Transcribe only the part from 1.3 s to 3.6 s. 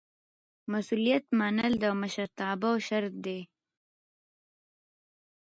منل د مشرتابه شرط دی.